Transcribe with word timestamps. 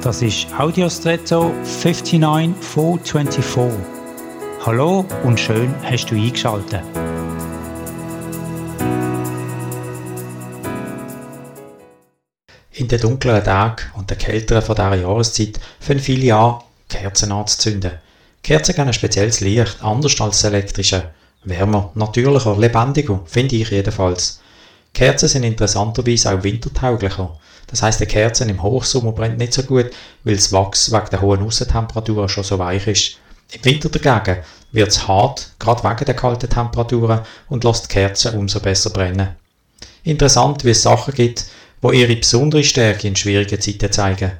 Das 0.00 0.22
ist 0.22 0.46
Audiostretto 0.56 1.52
59424. 1.64 3.80
Hallo 4.64 5.04
und 5.24 5.40
schön 5.40 5.74
hast 5.82 6.06
du 6.06 6.14
eingeschaltet. 6.14 6.82
In 12.70 12.86
den 12.86 13.00
dunkleren 13.00 13.42
Tagen 13.42 13.82
und 13.96 14.08
den 14.08 14.18
kälteren 14.18 14.62
von 14.62 14.76
dieser 14.76 14.94
Jahreszeit 14.94 15.58
fangen 15.80 15.98
viele 15.98 16.32
an, 16.32 16.60
Kerzen 16.88 17.32
anzuzünden. 17.32 17.90
Kerzen 18.44 18.76
haben 18.76 18.86
ein 18.86 18.94
spezielles 18.94 19.40
Licht, 19.40 19.82
anders 19.82 20.20
als 20.20 20.42
das 20.42 20.52
elektrische. 20.52 21.10
Wärmer, 21.42 21.90
natürlicher, 21.96 22.56
lebendiger, 22.56 23.20
finde 23.26 23.56
ich 23.56 23.70
jedenfalls. 23.70 24.40
Kerzen 24.98 25.28
sind 25.28 25.44
interessanterweise 25.44 26.32
auch 26.32 26.42
wintertauglicher. 26.42 27.38
Das 27.68 27.82
heißt, 27.82 28.00
eine 28.00 28.08
Kerze 28.08 28.42
im 28.42 28.60
Hochsommer 28.60 29.12
brennt 29.12 29.38
nicht 29.38 29.52
so 29.52 29.62
gut, 29.62 29.92
weil 30.24 30.34
das 30.34 30.50
Wachs 30.50 30.90
wegen 30.90 31.10
der 31.12 31.20
hohen 31.20 31.44
Aussentemperatur 31.44 32.28
schon 32.28 32.42
so 32.42 32.58
weich 32.58 32.84
ist. 32.88 33.18
Im 33.52 33.64
Winter 33.64 33.90
dagegen 33.90 34.42
wird 34.72 34.88
es 34.88 35.06
hart, 35.06 35.52
gerade 35.60 35.84
wegen 35.84 36.04
der 36.04 36.16
kalten 36.16 36.50
Temperaturen, 36.50 37.20
und 37.48 37.62
lässt 37.62 37.84
die 37.84 37.94
Kerze 37.94 38.32
umso 38.32 38.58
besser 38.58 38.90
brennen. 38.90 39.36
Interessant, 40.02 40.64
wie 40.64 40.70
es 40.70 40.82
Sachen 40.82 41.14
gibt, 41.14 41.44
wo 41.80 41.92
ihre 41.92 42.16
besondere 42.16 42.64
Stärke 42.64 43.06
in 43.06 43.14
schwierigen 43.14 43.60
Zeiten 43.60 43.92
zeigen. 43.92 44.32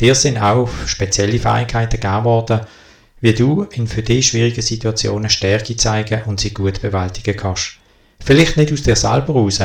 Dir 0.00 0.14
sind 0.14 0.38
auch 0.38 0.70
spezielle 0.86 1.38
Fähigkeiten 1.38 2.00
gegeben 2.00 2.24
worden, 2.24 2.60
wie 3.20 3.34
du 3.34 3.64
in 3.72 3.86
für 3.86 4.02
dich 4.02 4.28
schwierigen 4.28 4.62
Situationen 4.62 5.28
Stärke 5.28 5.76
zeigen 5.76 6.22
und 6.24 6.40
sie 6.40 6.54
gut 6.54 6.80
bewältigen 6.80 7.36
kannst. 7.36 7.72
Vielleicht 8.24 8.56
nicht 8.56 8.72
aus 8.72 8.82
dir 8.82 8.96
selber 8.96 9.34
raus, 9.34 9.60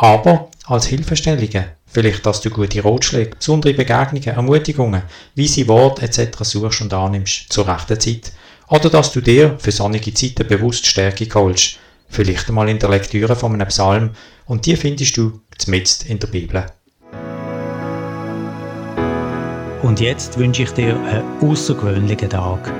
aber 0.00 0.48
als 0.66 0.86
Hilfestellungen. 0.86 1.64
Vielleicht, 1.86 2.24
dass 2.24 2.40
du 2.40 2.48
gute 2.48 2.82
Ratschläge, 2.82 3.36
besondere 3.36 3.74
Begegnungen, 3.74 4.28
Ermutigungen, 4.28 5.02
weise 5.34 5.68
Worte 5.68 6.02
etc. 6.02 6.38
suchst 6.40 6.80
und 6.80 6.94
annimmst 6.94 7.52
zur 7.52 7.68
rechten 7.68 8.00
Zeit. 8.00 8.32
Oder 8.68 8.88
dass 8.88 9.12
du 9.12 9.20
dir 9.20 9.56
für 9.58 9.72
sonnige 9.72 10.14
Zeiten 10.14 10.46
bewusst 10.46 10.86
Stärke 10.86 11.28
holst. 11.34 11.78
Vielleicht 12.08 12.48
einmal 12.48 12.68
in 12.68 12.78
der 12.78 12.88
Lektüre 12.88 13.36
von 13.36 13.52
einem 13.52 13.68
Psalm 13.68 14.10
und 14.46 14.64
die 14.64 14.76
findest 14.76 15.16
du 15.16 15.40
zumindest 15.58 16.06
in 16.06 16.18
der 16.18 16.28
Bibel. 16.28 16.64
Und 19.82 20.00
jetzt 20.00 20.38
wünsche 20.38 20.62
ich 20.62 20.70
dir 20.70 20.96
einen 20.96 21.24
außergewöhnlichen 21.42 22.30
Tag. 22.30 22.72